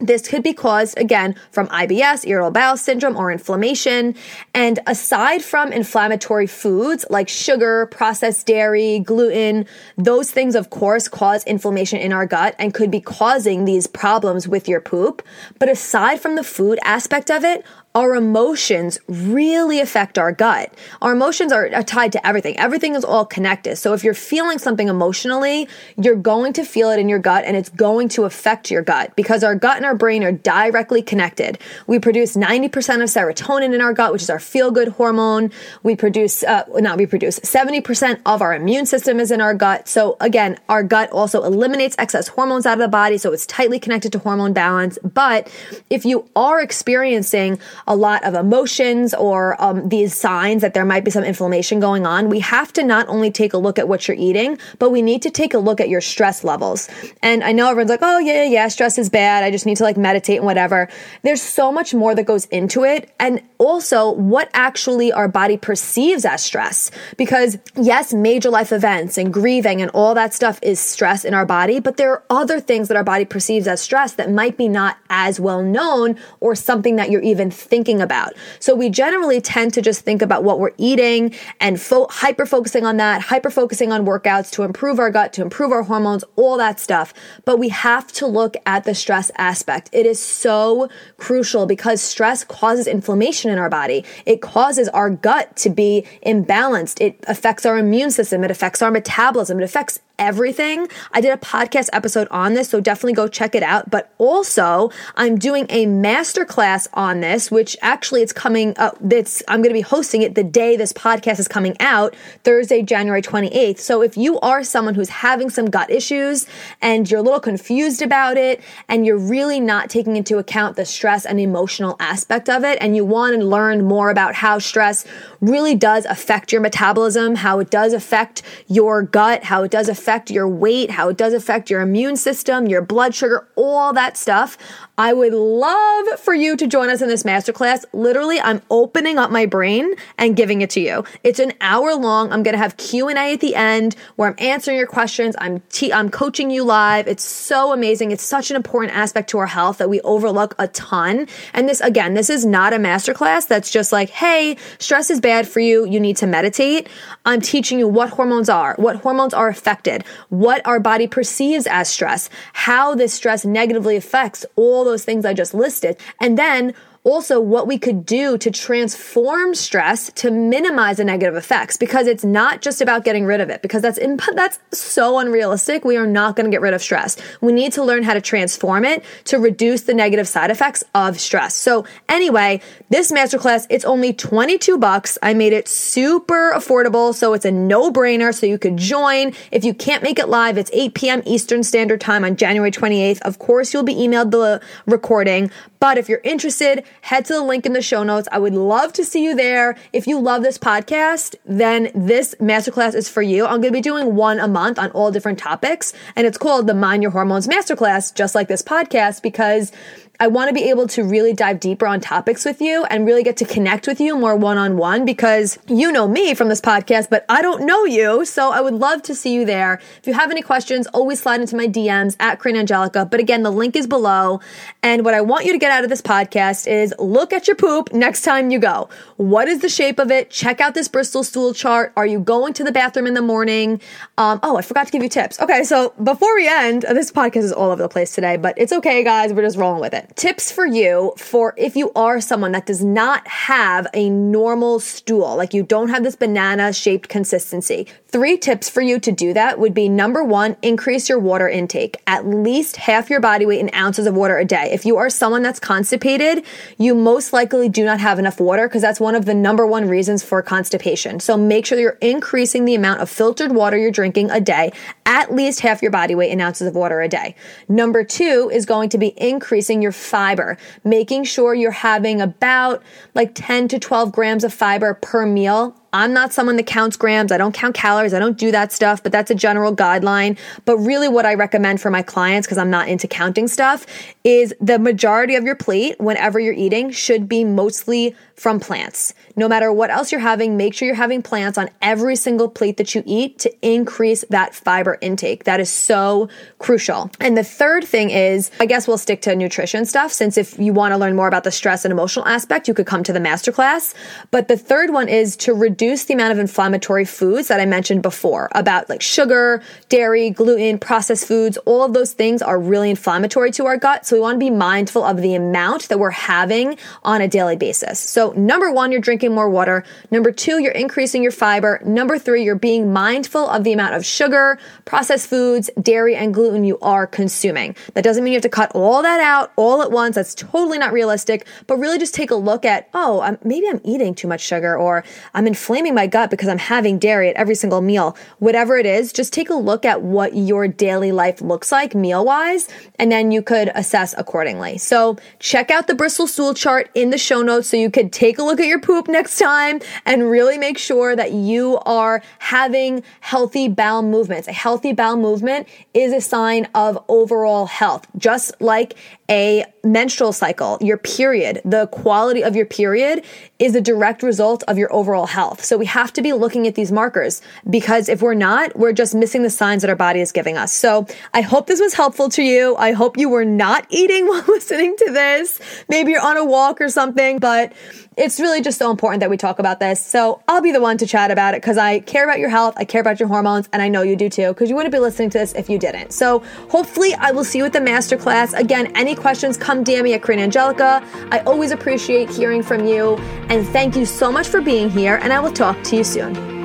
this 0.00 0.28
could 0.28 0.42
be 0.42 0.52
caused 0.52 0.96
again 0.98 1.34
from 1.50 1.66
IBS, 1.68 2.26
irritable 2.26 2.52
bowel 2.52 2.76
syndrome, 2.76 3.16
or 3.16 3.32
inflammation. 3.32 4.14
And 4.54 4.78
aside 4.86 5.42
from 5.42 5.72
inflammatory 5.72 6.46
foods 6.46 7.04
like 7.10 7.28
sugar, 7.28 7.86
processed 7.86 8.46
dairy, 8.46 9.00
gluten, 9.00 9.66
those 9.96 10.30
things, 10.30 10.54
of 10.54 10.70
course, 10.70 11.08
cause 11.08 11.44
inflammation 11.44 11.98
in 11.98 12.12
our 12.12 12.26
gut 12.26 12.54
and 12.58 12.72
could 12.72 12.90
be 12.90 13.00
causing 13.00 13.64
these 13.64 13.86
problems 13.86 14.46
with 14.46 14.68
your 14.68 14.80
poop. 14.80 15.22
But 15.58 15.68
aside 15.68 16.20
from 16.20 16.36
the 16.36 16.44
food 16.44 16.78
aspect 16.84 17.30
of 17.30 17.44
it, 17.44 17.64
our 17.98 18.14
emotions 18.14 18.96
really 19.08 19.80
affect 19.80 20.18
our 20.18 20.30
gut. 20.30 20.72
Our 21.02 21.10
emotions 21.10 21.50
are, 21.50 21.68
are, 21.74 21.82
tied 21.82 22.12
to 22.12 22.24
everything. 22.24 22.56
Everything 22.56 22.94
is 22.94 23.04
all 23.04 23.26
connected. 23.26 23.74
So 23.74 23.92
if 23.92 24.04
you're 24.04 24.14
feeling 24.14 24.58
something 24.58 24.86
emotionally, 24.86 25.66
you're 25.96 26.14
going 26.14 26.52
to 26.52 26.64
feel 26.64 26.90
it 26.90 27.00
in 27.00 27.08
your 27.08 27.18
gut 27.18 27.44
and 27.44 27.56
it's 27.56 27.70
going 27.70 28.08
to 28.10 28.22
affect 28.22 28.70
your 28.70 28.82
gut 28.82 29.16
because 29.16 29.42
our 29.42 29.56
gut 29.56 29.78
and 29.78 29.84
our 29.84 29.96
brain 29.96 30.22
are 30.22 30.30
directly 30.30 31.02
connected. 31.02 31.58
We 31.88 31.98
produce 31.98 32.36
90% 32.36 32.66
of 33.02 33.08
serotonin 33.08 33.74
in 33.74 33.80
our 33.80 33.92
gut, 33.92 34.12
which 34.12 34.22
is 34.22 34.30
our 34.30 34.38
feel 34.38 34.70
good 34.70 34.88
hormone. 34.90 35.50
We 35.82 35.96
produce, 35.96 36.44
uh, 36.44 36.66
not 36.76 36.98
we 36.98 37.06
produce, 37.06 37.40
70% 37.40 38.20
of 38.26 38.42
our 38.42 38.54
immune 38.54 38.86
system 38.86 39.18
is 39.18 39.32
in 39.32 39.40
our 39.40 39.54
gut. 39.54 39.88
So 39.88 40.16
again, 40.20 40.56
our 40.68 40.84
gut 40.84 41.10
also 41.10 41.42
eliminates 41.42 41.96
excess 41.98 42.28
hormones 42.28 42.64
out 42.64 42.74
of 42.74 42.78
the 42.78 42.86
body. 42.86 43.18
So 43.18 43.32
it's 43.32 43.46
tightly 43.46 43.80
connected 43.80 44.12
to 44.12 44.20
hormone 44.20 44.52
balance. 44.52 45.00
But 45.02 45.52
if 45.90 46.04
you 46.04 46.28
are 46.36 46.60
experiencing 46.60 47.58
a 47.88 47.96
lot 47.96 48.22
of 48.22 48.34
emotions 48.34 49.14
or 49.14 49.60
um, 49.60 49.88
these 49.88 50.14
signs 50.14 50.60
that 50.60 50.74
there 50.74 50.84
might 50.84 51.04
be 51.04 51.10
some 51.10 51.24
inflammation 51.24 51.80
going 51.80 52.06
on, 52.06 52.28
we 52.28 52.38
have 52.40 52.70
to 52.74 52.84
not 52.84 53.08
only 53.08 53.30
take 53.30 53.54
a 53.54 53.58
look 53.58 53.78
at 53.78 53.88
what 53.88 54.06
you're 54.06 54.16
eating, 54.16 54.58
but 54.78 54.90
we 54.90 55.00
need 55.00 55.22
to 55.22 55.30
take 55.30 55.54
a 55.54 55.58
look 55.58 55.80
at 55.80 55.88
your 55.88 56.02
stress 56.02 56.44
levels. 56.44 56.88
And 57.22 57.42
I 57.42 57.52
know 57.52 57.70
everyone's 57.70 57.90
like, 57.90 58.00
oh, 58.02 58.18
yeah, 58.18 58.44
yeah, 58.44 58.50
yeah, 58.50 58.68
stress 58.68 58.98
is 58.98 59.08
bad. 59.08 59.42
I 59.42 59.50
just 59.50 59.64
need 59.64 59.78
to 59.78 59.84
like 59.84 59.96
meditate 59.96 60.36
and 60.36 60.44
whatever. 60.44 60.88
There's 61.22 61.40
so 61.40 61.72
much 61.72 61.94
more 61.94 62.14
that 62.14 62.24
goes 62.24 62.44
into 62.46 62.84
it. 62.84 63.10
And 63.18 63.40
also 63.56 64.12
what 64.12 64.50
actually 64.52 65.10
our 65.10 65.26
body 65.26 65.56
perceives 65.56 66.26
as 66.26 66.44
stress. 66.44 66.90
Because 67.16 67.56
yes, 67.74 68.12
major 68.12 68.50
life 68.50 68.70
events 68.70 69.16
and 69.16 69.32
grieving 69.32 69.80
and 69.80 69.90
all 69.92 70.14
that 70.14 70.34
stuff 70.34 70.58
is 70.62 70.78
stress 70.78 71.24
in 71.24 71.32
our 71.32 71.46
body, 71.46 71.80
but 71.80 71.96
there 71.96 72.12
are 72.12 72.22
other 72.28 72.60
things 72.60 72.88
that 72.88 72.98
our 72.98 73.04
body 73.04 73.24
perceives 73.24 73.66
as 73.66 73.80
stress 73.80 74.12
that 74.12 74.30
might 74.30 74.58
be 74.58 74.68
not 74.68 74.98
as 75.08 75.40
well 75.40 75.62
known 75.62 76.18
or 76.40 76.54
something 76.54 76.96
that 76.96 77.10
you're 77.10 77.22
even 77.22 77.50
thinking 77.50 77.77
thinking 77.78 78.00
about. 78.02 78.34
So 78.58 78.74
we 78.74 78.90
generally 78.90 79.40
tend 79.40 79.72
to 79.74 79.80
just 79.80 80.00
think 80.00 80.20
about 80.20 80.42
what 80.42 80.58
we're 80.58 80.72
eating 80.78 81.32
and 81.60 81.80
fo- 81.80 82.08
hyper 82.10 82.44
focusing 82.44 82.84
on 82.84 82.96
that, 82.96 83.22
hyper 83.22 83.50
focusing 83.50 83.92
on 83.92 84.04
workouts 84.04 84.50
to 84.54 84.64
improve 84.64 84.98
our 84.98 85.12
gut, 85.12 85.32
to 85.34 85.42
improve 85.42 85.70
our 85.70 85.84
hormones, 85.84 86.24
all 86.34 86.58
that 86.58 86.80
stuff. 86.80 87.14
But 87.44 87.60
we 87.60 87.68
have 87.68 88.10
to 88.14 88.26
look 88.26 88.56
at 88.66 88.82
the 88.82 88.96
stress 88.96 89.30
aspect. 89.38 89.90
It 89.92 90.06
is 90.06 90.18
so 90.18 90.88
crucial 91.18 91.66
because 91.66 92.02
stress 92.02 92.42
causes 92.42 92.88
inflammation 92.88 93.48
in 93.48 93.58
our 93.58 93.70
body. 93.70 94.04
It 94.26 94.42
causes 94.42 94.88
our 94.88 95.08
gut 95.08 95.54
to 95.58 95.70
be 95.70 96.04
imbalanced. 96.26 97.00
It 97.00 97.22
affects 97.28 97.64
our 97.64 97.78
immune 97.78 98.10
system. 98.10 98.42
It 98.42 98.50
affects 98.50 98.82
our 98.82 98.90
metabolism. 98.90 99.60
It 99.60 99.62
affects 99.62 100.00
everything. 100.18 100.88
I 101.12 101.20
did 101.20 101.32
a 101.32 101.36
podcast 101.36 101.88
episode 101.92 102.28
on 102.30 102.54
this, 102.54 102.68
so 102.68 102.80
definitely 102.80 103.12
go 103.12 103.28
check 103.28 103.54
it 103.54 103.62
out. 103.62 103.90
But 103.90 104.12
also, 104.18 104.90
I'm 105.16 105.38
doing 105.38 105.66
a 105.68 105.86
masterclass 105.86 106.88
on 106.94 107.20
this, 107.20 107.50
which 107.50 107.76
actually 107.80 108.22
it's 108.22 108.32
coming 108.32 108.74
up. 108.78 108.98
It's, 109.10 109.42
I'm 109.48 109.60
going 109.62 109.70
to 109.70 109.78
be 109.78 109.80
hosting 109.80 110.22
it 110.22 110.34
the 110.34 110.44
day 110.44 110.76
this 110.76 110.92
podcast 110.92 111.38
is 111.38 111.48
coming 111.48 111.76
out, 111.80 112.14
Thursday, 112.44 112.82
January 112.82 113.22
28th. 113.22 113.78
So 113.78 114.02
if 114.02 114.16
you 114.16 114.40
are 114.40 114.64
someone 114.64 114.94
who's 114.94 115.08
having 115.08 115.50
some 115.50 115.66
gut 115.66 115.90
issues 115.90 116.46
and 116.82 117.08
you're 117.10 117.20
a 117.20 117.22
little 117.22 117.40
confused 117.40 118.02
about 118.02 118.36
it 118.36 118.60
and 118.88 119.06
you're 119.06 119.18
really 119.18 119.60
not 119.60 119.88
taking 119.88 120.16
into 120.16 120.38
account 120.38 120.76
the 120.76 120.84
stress 120.84 121.24
and 121.24 121.38
emotional 121.38 121.96
aspect 122.00 122.48
of 122.48 122.64
it, 122.64 122.78
and 122.80 122.96
you 122.96 123.04
want 123.04 123.38
to 123.38 123.44
learn 123.44 123.84
more 123.84 124.10
about 124.10 124.34
how 124.34 124.58
stress 124.58 125.06
really 125.40 125.74
does 125.74 126.04
affect 126.06 126.50
your 126.50 126.60
metabolism, 126.60 127.36
how 127.36 127.60
it 127.60 127.70
does 127.70 127.92
affect 127.92 128.42
your 128.66 129.02
gut, 129.02 129.44
how 129.44 129.62
it 129.62 129.70
does 129.70 129.88
affect 129.88 130.07
affect 130.08 130.30
your 130.30 130.48
weight, 130.48 130.90
how 130.90 131.10
it 131.10 131.18
does 131.18 131.34
affect 131.34 131.68
your 131.68 131.82
immune 131.82 132.16
system, 132.16 132.66
your 132.66 132.80
blood 132.80 133.14
sugar, 133.14 133.46
all 133.56 133.92
that 133.92 134.16
stuff. 134.16 134.56
I 134.96 135.12
would 135.12 135.34
love 135.34 136.06
for 136.18 136.34
you 136.34 136.56
to 136.56 136.66
join 136.66 136.88
us 136.88 137.02
in 137.02 137.08
this 137.08 137.22
masterclass. 137.22 137.84
Literally, 137.92 138.40
I'm 138.40 138.62
opening 138.68 139.16
up 139.16 139.30
my 139.30 139.46
brain 139.46 139.94
and 140.16 140.34
giving 140.34 140.60
it 140.60 140.70
to 140.70 140.80
you. 140.80 141.04
It's 141.22 141.38
an 141.38 141.52
hour 141.60 141.94
long. 141.94 142.32
I'm 142.32 142.42
going 142.42 142.54
to 142.54 142.58
have 142.58 142.78
Q&A 142.78 143.34
at 143.34 143.40
the 143.40 143.54
end 143.54 143.94
where 144.16 144.30
I'm 144.30 144.34
answering 144.38 144.78
your 144.78 144.88
questions. 144.88 145.36
I'm 145.38 145.60
te- 145.68 145.92
I'm 145.92 146.08
coaching 146.10 146.50
you 146.50 146.64
live. 146.64 147.06
It's 147.06 147.22
so 147.22 147.72
amazing. 147.72 148.10
It's 148.10 148.24
such 148.24 148.50
an 148.50 148.56
important 148.56 148.96
aspect 148.96 149.30
to 149.30 149.38
our 149.38 149.46
health 149.46 149.78
that 149.78 149.88
we 149.88 150.00
overlook 150.00 150.56
a 150.58 150.66
ton. 150.68 151.28
And 151.52 151.68
this 151.68 151.80
again, 151.80 152.14
this 152.14 152.30
is 152.30 152.44
not 152.44 152.72
a 152.72 152.76
masterclass 152.76 153.46
that's 153.46 153.70
just 153.70 153.92
like, 153.92 154.08
"Hey, 154.08 154.56
stress 154.78 155.10
is 155.10 155.20
bad 155.20 155.46
for 155.46 155.60
you. 155.60 155.86
You 155.86 156.00
need 156.00 156.16
to 156.16 156.26
meditate." 156.26 156.88
I'm 157.24 157.40
teaching 157.40 157.78
you 157.78 157.86
what 157.86 158.10
hormones 158.10 158.48
are, 158.48 158.74
what 158.78 158.96
hormones 158.96 159.34
are 159.34 159.48
affected, 159.48 159.97
what 160.28 160.64
our 160.66 160.80
body 160.80 161.06
perceives 161.06 161.66
as 161.66 161.88
stress, 161.88 162.28
how 162.52 162.94
this 162.94 163.14
stress 163.14 163.44
negatively 163.44 163.96
affects 163.96 164.44
all 164.56 164.84
those 164.84 165.04
things 165.04 165.24
I 165.24 165.34
just 165.34 165.54
listed. 165.54 165.96
And 166.20 166.38
then 166.38 166.74
also 167.08 167.40
what 167.40 167.66
we 167.66 167.78
could 167.78 168.04
do 168.04 168.36
to 168.36 168.50
transform 168.50 169.54
stress 169.54 170.12
to 170.12 170.30
minimize 170.30 170.98
the 170.98 171.04
negative 171.04 171.36
effects 171.36 171.78
because 171.78 172.06
it's 172.06 172.24
not 172.24 172.60
just 172.60 172.82
about 172.82 173.02
getting 173.02 173.24
rid 173.24 173.40
of 173.40 173.48
it 173.48 173.62
because 173.62 173.80
that's 173.80 173.98
that's 174.34 174.58
so 174.78 175.18
unrealistic. 175.18 175.84
We 175.84 175.96
are 175.96 176.06
not 176.06 176.36
going 176.36 176.44
to 176.44 176.50
get 176.50 176.60
rid 176.60 176.74
of 176.74 176.82
stress. 176.82 177.16
We 177.40 177.52
need 177.52 177.72
to 177.72 177.82
learn 177.82 178.02
how 178.02 178.12
to 178.12 178.20
transform 178.20 178.84
it 178.84 179.02
to 179.24 179.38
reduce 179.38 179.82
the 179.82 179.94
negative 179.94 180.28
side 180.28 180.50
effects 180.50 180.84
of 180.94 181.18
stress. 181.18 181.54
So 181.56 181.86
anyway, 182.08 182.60
this 182.90 183.10
masterclass, 183.10 183.66
it's 183.70 183.86
only 183.86 184.12
22 184.12 184.76
bucks. 184.76 185.16
I 185.22 185.32
made 185.32 185.54
it 185.54 185.66
super 185.66 186.52
affordable. 186.54 187.14
So 187.14 187.32
it's 187.32 187.46
a 187.46 187.50
no 187.50 187.90
brainer. 187.90 188.34
So 188.34 188.44
you 188.44 188.58
could 188.58 188.76
join. 188.76 189.32
If 189.50 189.64
you 189.64 189.72
can't 189.72 190.02
make 190.02 190.18
it 190.18 190.28
live, 190.28 190.58
it's 190.58 190.70
8 190.74 190.94
p.m. 190.94 191.22
Eastern 191.24 191.62
Standard 191.62 192.00
Time 192.02 192.24
on 192.24 192.36
January 192.36 192.70
28th. 192.70 193.22
Of 193.22 193.38
course, 193.38 193.72
you'll 193.72 193.82
be 193.82 193.94
emailed 193.94 194.30
the 194.30 194.60
recording, 194.86 195.50
but 195.80 195.96
if 195.96 196.08
you're 196.08 196.20
interested, 196.24 196.84
head 197.00 197.24
to 197.26 197.32
the 197.32 197.42
link 197.42 197.66
in 197.66 197.72
the 197.72 197.82
show 197.82 198.02
notes. 198.02 198.28
I 198.32 198.38
would 198.38 198.54
love 198.54 198.92
to 198.94 199.04
see 199.04 199.24
you 199.24 199.34
there. 199.34 199.76
If 199.92 200.06
you 200.06 200.20
love 200.20 200.42
this 200.42 200.58
podcast, 200.58 201.34
then 201.44 201.90
this 201.94 202.34
masterclass 202.40 202.94
is 202.94 203.08
for 203.08 203.22
you. 203.22 203.44
I'm 203.44 203.60
going 203.60 203.72
to 203.72 203.78
be 203.78 203.80
doing 203.80 204.14
one 204.14 204.38
a 204.38 204.48
month 204.48 204.78
on 204.78 204.90
all 204.92 205.10
different 205.10 205.38
topics, 205.38 205.92
and 206.16 206.26
it's 206.26 206.38
called 206.38 206.66
the 206.66 206.74
Mind 206.74 207.02
Your 207.02 207.12
Hormones 207.12 207.46
Masterclass, 207.46 208.14
just 208.14 208.34
like 208.34 208.48
this 208.48 208.62
podcast, 208.62 209.22
because 209.22 209.72
I 210.20 210.26
want 210.26 210.48
to 210.48 210.52
be 210.52 210.68
able 210.68 210.88
to 210.88 211.04
really 211.04 211.32
dive 211.32 211.60
deeper 211.60 211.86
on 211.86 212.00
topics 212.00 212.44
with 212.44 212.60
you 212.60 212.82
and 212.86 213.06
really 213.06 213.22
get 213.22 213.36
to 213.36 213.44
connect 213.44 213.86
with 213.86 214.00
you 214.00 214.18
more 214.18 214.34
one 214.34 214.58
on 214.58 214.76
one 214.76 215.04
because 215.04 215.60
you 215.68 215.92
know 215.92 216.08
me 216.08 216.34
from 216.34 216.48
this 216.48 216.60
podcast, 216.60 217.08
but 217.08 217.24
I 217.28 217.40
don't 217.40 217.64
know 217.64 217.84
you. 217.84 218.24
So 218.24 218.50
I 218.50 218.60
would 218.60 218.74
love 218.74 219.02
to 219.02 219.14
see 219.14 219.32
you 219.32 219.44
there. 219.44 219.74
If 219.98 220.08
you 220.08 220.14
have 220.14 220.32
any 220.32 220.42
questions, 220.42 220.88
always 220.88 221.22
slide 221.22 221.40
into 221.40 221.54
my 221.54 221.68
DMs 221.68 222.16
at 222.18 222.40
Corinne 222.40 222.56
Angelica. 222.56 223.06
But 223.06 223.20
again, 223.20 223.44
the 223.44 223.52
link 223.52 223.76
is 223.76 223.86
below. 223.86 224.40
And 224.82 225.04
what 225.04 225.14
I 225.14 225.20
want 225.20 225.44
you 225.44 225.52
to 225.52 225.58
get 225.58 225.70
out 225.70 225.84
of 225.84 225.88
this 225.88 226.02
podcast 226.02 226.66
is 226.66 226.92
look 226.98 227.32
at 227.32 227.46
your 227.46 227.54
poop 227.54 227.92
next 227.92 228.22
time 228.22 228.50
you 228.50 228.58
go. 228.58 228.88
What 229.18 229.46
is 229.46 229.60
the 229.60 229.68
shape 229.68 230.00
of 230.00 230.10
it? 230.10 230.30
Check 230.30 230.60
out 230.60 230.74
this 230.74 230.88
Bristol 230.88 231.22
stool 231.22 231.54
chart. 231.54 231.92
Are 231.96 232.06
you 232.06 232.18
going 232.18 232.54
to 232.54 232.64
the 232.64 232.72
bathroom 232.72 233.06
in 233.06 233.14
the 233.14 233.22
morning? 233.22 233.80
Um, 234.16 234.40
oh, 234.42 234.56
I 234.56 234.62
forgot 234.62 234.86
to 234.86 234.92
give 234.92 235.04
you 235.04 235.08
tips. 235.08 235.38
Okay. 235.38 235.62
So 235.62 235.94
before 236.02 236.34
we 236.34 236.48
end, 236.48 236.82
this 236.82 237.12
podcast 237.12 237.44
is 237.44 237.52
all 237.52 237.70
over 237.70 237.82
the 237.82 237.88
place 237.88 238.16
today, 238.16 238.36
but 238.36 238.54
it's 238.56 238.72
okay, 238.72 239.04
guys. 239.04 239.32
We're 239.32 239.42
just 239.42 239.56
rolling 239.56 239.80
with 239.80 239.94
it 239.94 240.07
tips 240.14 240.50
for 240.50 240.66
you 240.66 241.12
for 241.16 241.54
if 241.56 241.76
you 241.76 241.92
are 241.94 242.20
someone 242.20 242.52
that 242.52 242.66
does 242.66 242.84
not 242.84 243.26
have 243.28 243.86
a 243.94 244.10
normal 244.10 244.80
stool, 244.80 245.36
like 245.36 245.54
you 245.54 245.62
don't 245.62 245.88
have 245.88 246.02
this 246.02 246.16
banana 246.16 246.72
shaped 246.72 247.08
consistency. 247.08 247.86
Three 248.08 248.38
tips 248.38 248.70
for 248.70 248.80
you 248.80 248.98
to 249.00 249.12
do 249.12 249.34
that 249.34 249.58
would 249.58 249.74
be 249.74 249.88
number 249.88 250.24
one, 250.24 250.56
increase 250.62 251.08
your 251.08 251.18
water 251.18 251.48
intake, 251.48 252.00
at 252.06 252.26
least 252.26 252.76
half 252.76 253.10
your 253.10 253.20
body 253.20 253.44
weight 253.44 253.60
in 253.60 253.70
ounces 253.74 254.06
of 254.06 254.14
water 254.14 254.38
a 254.38 254.44
day. 254.44 254.70
If 254.72 254.86
you 254.86 254.96
are 254.96 255.10
someone 255.10 255.42
that's 255.42 255.60
constipated, 255.60 256.44
you 256.78 256.94
most 256.94 257.32
likely 257.32 257.68
do 257.68 257.84
not 257.84 258.00
have 258.00 258.18
enough 258.18 258.40
water 258.40 258.66
because 258.66 258.82
that's 258.82 259.00
one 259.00 259.14
of 259.14 259.26
the 259.26 259.34
number 259.34 259.66
one 259.66 259.88
reasons 259.88 260.22
for 260.22 260.40
constipation. 260.42 261.20
So 261.20 261.36
make 261.36 261.66
sure 261.66 261.78
you're 261.78 261.98
increasing 262.00 262.64
the 262.64 262.74
amount 262.74 263.00
of 263.00 263.10
filtered 263.10 263.52
water 263.52 263.76
you're 263.76 263.90
drinking 263.90 264.30
a 264.30 264.40
day, 264.40 264.72
at 265.04 265.34
least 265.34 265.60
half 265.60 265.82
your 265.82 265.90
body 265.90 266.14
weight 266.14 266.30
in 266.30 266.40
ounces 266.40 266.66
of 266.66 266.74
water 266.74 267.00
a 267.02 267.08
day. 267.08 267.34
Number 267.68 268.04
two 268.04 268.50
is 268.52 268.64
going 268.64 268.88
to 268.90 268.98
be 268.98 269.12
increasing 269.16 269.82
your 269.82 269.92
fiber, 269.98 270.56
making 270.84 271.24
sure 271.24 271.54
you're 271.54 271.70
having 271.70 272.20
about 272.20 272.82
like 273.14 273.32
10 273.34 273.68
to 273.68 273.78
12 273.78 274.12
grams 274.12 274.44
of 274.44 274.54
fiber 274.54 274.94
per 274.94 275.26
meal 275.26 275.74
I'm 275.92 276.12
not 276.12 276.32
someone 276.32 276.56
that 276.56 276.66
counts 276.66 276.96
grams. 276.96 277.32
I 277.32 277.38
don't 277.38 277.54
count 277.54 277.74
calories. 277.74 278.12
I 278.12 278.18
don't 278.18 278.36
do 278.36 278.50
that 278.50 278.72
stuff, 278.72 279.02
but 279.02 279.10
that's 279.10 279.30
a 279.30 279.34
general 279.34 279.74
guideline. 279.74 280.38
But 280.64 280.76
really, 280.78 281.08
what 281.08 281.24
I 281.24 281.34
recommend 281.34 281.80
for 281.80 281.90
my 281.90 282.02
clients, 282.02 282.46
because 282.46 282.58
I'm 282.58 282.70
not 282.70 282.88
into 282.88 283.08
counting 283.08 283.48
stuff, 283.48 283.86
is 284.22 284.54
the 284.60 284.78
majority 284.78 285.34
of 285.34 285.44
your 285.44 285.56
plate, 285.56 285.98
whenever 285.98 286.38
you're 286.38 286.54
eating, 286.54 286.90
should 286.90 287.28
be 287.28 287.42
mostly 287.42 288.14
from 288.38 288.60
plants. 288.60 289.14
No 289.34 289.48
matter 289.48 289.72
what 289.72 289.90
else 289.90 290.12
you're 290.12 290.20
having, 290.20 290.56
make 290.56 290.72
sure 290.72 290.86
you're 290.86 290.94
having 290.94 291.22
plants 291.22 291.58
on 291.58 291.68
every 291.82 292.14
single 292.14 292.48
plate 292.48 292.76
that 292.76 292.94
you 292.94 293.02
eat 293.04 293.40
to 293.40 293.52
increase 293.66 294.24
that 294.30 294.54
fiber 294.54 294.96
intake. 295.00 295.44
That 295.44 295.58
is 295.58 295.70
so 295.70 296.28
crucial. 296.58 297.10
And 297.20 297.36
the 297.36 297.42
third 297.42 297.84
thing 297.84 298.10
is, 298.10 298.50
I 298.60 298.66
guess 298.66 298.86
we'll 298.86 298.98
stick 298.98 299.22
to 299.22 299.34
nutrition 299.34 299.84
stuff 299.84 300.12
since 300.12 300.38
if 300.38 300.56
you 300.58 300.72
want 300.72 300.92
to 300.92 300.98
learn 300.98 301.16
more 301.16 301.26
about 301.26 301.42
the 301.44 301.50
stress 301.50 301.84
and 301.84 301.90
emotional 301.90 302.26
aspect, 302.26 302.68
you 302.68 302.74
could 302.74 302.86
come 302.86 303.02
to 303.04 303.12
the 303.12 303.18
masterclass. 303.18 303.92
But 304.30 304.46
the 304.46 304.56
third 304.56 304.90
one 304.90 305.08
is 305.08 305.36
to 305.38 305.52
reduce 305.52 306.04
the 306.04 306.14
amount 306.14 306.32
of 306.32 306.38
inflammatory 306.38 307.04
foods 307.04 307.48
that 307.48 307.60
I 307.60 307.66
mentioned 307.66 308.02
before 308.02 308.48
about 308.52 308.88
like 308.88 309.02
sugar, 309.02 309.62
dairy, 309.88 310.30
gluten, 310.30 310.78
processed 310.78 311.26
foods. 311.26 311.56
All 311.58 311.82
of 311.82 311.92
those 311.92 312.12
things 312.12 312.40
are 312.40 312.58
really 312.58 312.90
inflammatory 312.90 313.50
to 313.52 313.66
our 313.66 313.76
gut. 313.76 314.06
So 314.06 314.14
we 314.14 314.20
want 314.20 314.36
to 314.36 314.38
be 314.38 314.50
mindful 314.50 315.02
of 315.02 315.16
the 315.16 315.34
amount 315.34 315.88
that 315.88 315.98
we're 315.98 316.10
having 316.10 316.78
on 317.02 317.20
a 317.20 317.28
daily 317.28 317.56
basis. 317.56 317.98
So 317.98 318.27
number 318.32 318.72
one, 318.72 318.92
you're 318.92 319.00
drinking 319.00 319.34
more 319.34 319.48
water. 319.48 319.84
Number 320.10 320.32
two, 320.32 320.60
you're 320.60 320.72
increasing 320.72 321.22
your 321.22 321.32
fiber. 321.32 321.80
Number 321.84 322.18
three, 322.18 322.44
you're 322.44 322.54
being 322.54 322.92
mindful 322.92 323.48
of 323.48 323.64
the 323.64 323.72
amount 323.72 323.94
of 323.94 324.04
sugar, 324.04 324.58
processed 324.84 325.28
foods, 325.28 325.70
dairy, 325.80 326.16
and 326.16 326.32
gluten 326.32 326.64
you 326.64 326.78
are 326.80 327.06
consuming. 327.06 327.76
That 327.94 328.04
doesn't 328.04 328.22
mean 328.24 328.32
you 328.32 328.36
have 328.36 328.42
to 328.42 328.48
cut 328.48 328.72
all 328.74 329.02
that 329.02 329.20
out 329.20 329.52
all 329.56 329.82
at 329.82 329.90
once. 329.90 330.14
That's 330.14 330.34
totally 330.34 330.78
not 330.78 330.92
realistic, 330.92 331.46
but 331.66 331.78
really 331.78 331.98
just 331.98 332.14
take 332.14 332.30
a 332.30 332.34
look 332.36 332.64
at, 332.64 332.88
oh, 332.94 333.20
I'm, 333.20 333.38
maybe 333.44 333.68
I'm 333.68 333.80
eating 333.84 334.14
too 334.14 334.28
much 334.28 334.40
sugar 334.40 334.76
or 334.76 335.04
I'm 335.34 335.46
inflaming 335.46 335.94
my 335.94 336.06
gut 336.06 336.30
because 336.30 336.48
I'm 336.48 336.58
having 336.58 336.98
dairy 336.98 337.28
at 337.28 337.36
every 337.36 337.54
single 337.54 337.80
meal. 337.80 338.16
Whatever 338.38 338.76
it 338.76 338.86
is, 338.86 339.12
just 339.12 339.32
take 339.32 339.50
a 339.50 339.54
look 339.54 339.84
at 339.84 340.02
what 340.02 340.36
your 340.36 340.68
daily 340.68 341.12
life 341.12 341.40
looks 341.40 341.72
like 341.72 341.94
meal 341.94 342.24
wise, 342.24 342.68
and 342.98 343.10
then 343.10 343.30
you 343.30 343.42
could 343.42 343.70
assess 343.74 344.14
accordingly. 344.16 344.78
So 344.78 345.16
check 345.38 345.70
out 345.70 345.86
the 345.86 345.94
Bristol 345.94 346.26
stool 346.26 346.54
chart 346.54 346.90
in 346.94 347.10
the 347.10 347.18
show 347.18 347.42
notes 347.42 347.68
so 347.68 347.76
you 347.76 347.90
could 347.90 348.12
take 348.18 348.36
a 348.38 348.42
look 348.42 348.58
at 348.58 348.66
your 348.66 348.80
poop 348.80 349.06
next 349.06 349.38
time 349.38 349.80
and 350.04 350.28
really 350.28 350.58
make 350.58 350.76
sure 350.76 351.14
that 351.14 351.32
you 351.32 351.78
are 351.86 352.20
having 352.40 353.04
healthy 353.20 353.68
bowel 353.68 354.02
movements. 354.02 354.48
A 354.48 354.52
healthy 354.52 354.92
bowel 354.92 355.16
movement 355.16 355.68
is 355.94 356.12
a 356.12 356.20
sign 356.20 356.68
of 356.74 356.98
overall 357.06 357.66
health, 357.66 358.08
just 358.16 358.60
like 358.60 358.96
a 359.30 359.64
menstrual 359.92 360.32
cycle, 360.32 360.78
your 360.80 360.98
period, 360.98 361.60
the 361.64 361.86
quality 361.88 362.42
of 362.42 362.54
your 362.54 362.66
period 362.66 363.24
is 363.58 363.74
a 363.74 363.80
direct 363.80 364.22
result 364.22 364.62
of 364.68 364.78
your 364.78 364.92
overall 364.92 365.26
health. 365.26 365.64
So 365.64 365.76
we 365.76 365.86
have 365.86 366.12
to 366.12 366.22
be 366.22 366.32
looking 366.32 366.66
at 366.66 366.74
these 366.74 366.92
markers 366.92 367.42
because 367.68 368.08
if 368.08 368.22
we're 368.22 368.34
not, 368.34 368.76
we're 368.78 368.92
just 368.92 369.14
missing 369.14 369.42
the 369.42 369.50
signs 369.50 369.82
that 369.82 369.90
our 369.90 369.96
body 369.96 370.20
is 370.20 370.32
giving 370.32 370.56
us. 370.56 370.72
So 370.72 371.06
I 371.34 371.40
hope 371.40 371.66
this 371.66 371.80
was 371.80 371.94
helpful 371.94 372.28
to 372.30 372.42
you. 372.42 372.76
I 372.76 372.92
hope 372.92 373.16
you 373.16 373.28
were 373.28 373.44
not 373.44 373.86
eating 373.90 374.26
while 374.28 374.44
listening 374.46 374.96
to 374.96 375.10
this. 375.10 375.60
Maybe 375.88 376.12
you're 376.12 376.24
on 376.24 376.36
a 376.36 376.44
walk 376.44 376.80
or 376.80 376.88
something, 376.88 377.38
but 377.38 377.72
it's 378.18 378.40
really 378.40 378.60
just 378.60 378.78
so 378.78 378.90
important 378.90 379.20
that 379.20 379.30
we 379.30 379.36
talk 379.36 379.60
about 379.60 379.78
this. 379.78 380.04
So 380.04 380.42
I'll 380.48 380.60
be 380.60 380.72
the 380.72 380.80
one 380.80 380.98
to 380.98 381.06
chat 381.06 381.30
about 381.30 381.54
it 381.54 381.62
because 381.62 381.78
I 381.78 382.00
care 382.00 382.24
about 382.24 382.40
your 382.40 382.48
health, 382.48 382.74
I 382.76 382.84
care 382.84 383.00
about 383.00 383.20
your 383.20 383.28
hormones, 383.28 383.68
and 383.72 383.80
I 383.80 383.88
know 383.88 384.02
you 384.02 384.16
do 384.16 384.28
too 384.28 384.48
because 384.48 384.68
you 384.68 384.74
wouldn't 384.74 384.92
be 384.92 384.98
listening 384.98 385.30
to 385.30 385.38
this 385.38 385.54
if 385.54 385.70
you 385.70 385.78
didn't. 385.78 386.12
So 386.12 386.40
hopefully 386.68 387.14
I 387.14 387.30
will 387.30 387.44
see 387.44 387.58
you 387.58 387.64
at 387.64 387.72
the 387.72 387.78
masterclass. 387.78 388.58
Again, 388.58 388.90
any 388.96 389.14
questions, 389.14 389.56
come 389.56 389.77
DM 389.84 390.04
me 390.04 390.14
at 390.14 390.28
Angelica. 390.28 391.02
I 391.30 391.40
always 391.40 391.70
appreciate 391.70 392.30
hearing 392.30 392.62
from 392.62 392.86
you, 392.86 393.16
and 393.48 393.66
thank 393.68 393.96
you 393.96 394.06
so 394.06 394.30
much 394.30 394.48
for 394.48 394.60
being 394.60 394.90
here, 394.90 395.16
and 395.22 395.32
I 395.32 395.40
will 395.40 395.52
talk 395.52 395.82
to 395.84 395.96
you 395.96 396.04
soon. 396.04 396.58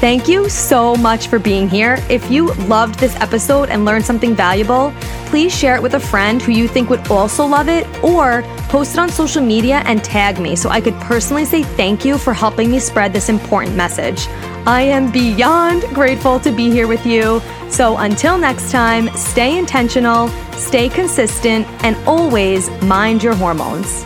Thank 0.00 0.28
you 0.28 0.48
so 0.48 0.96
much 0.96 1.28
for 1.28 1.38
being 1.38 1.68
here. 1.68 2.02
If 2.08 2.30
you 2.30 2.54
loved 2.64 2.98
this 2.98 3.14
episode 3.16 3.68
and 3.68 3.84
learned 3.84 4.06
something 4.06 4.34
valuable, 4.34 4.94
please 5.26 5.54
share 5.54 5.76
it 5.76 5.82
with 5.82 5.92
a 5.92 6.00
friend 6.00 6.40
who 6.40 6.52
you 6.52 6.66
think 6.66 6.88
would 6.88 7.06
also 7.08 7.44
love 7.44 7.68
it 7.68 7.86
or 8.02 8.42
post 8.70 8.94
it 8.94 8.98
on 8.98 9.10
social 9.10 9.42
media 9.42 9.82
and 9.84 10.02
tag 10.02 10.40
me 10.40 10.56
so 10.56 10.70
I 10.70 10.80
could 10.80 10.94
personally 11.00 11.44
say 11.44 11.64
thank 11.64 12.02
you 12.02 12.16
for 12.16 12.32
helping 12.32 12.70
me 12.70 12.80
spread 12.80 13.12
this 13.12 13.28
important 13.28 13.76
message. 13.76 14.26
I 14.66 14.80
am 14.80 15.12
beyond 15.12 15.82
grateful 15.94 16.40
to 16.40 16.50
be 16.50 16.70
here 16.70 16.88
with 16.88 17.04
you. 17.04 17.42
So 17.70 17.96
until 17.98 18.36
next 18.36 18.72
time, 18.72 19.08
stay 19.16 19.56
intentional, 19.56 20.28
stay 20.56 20.88
consistent, 20.88 21.66
and 21.84 21.96
always 22.06 22.68
mind 22.82 23.22
your 23.22 23.34
hormones. 23.34 24.04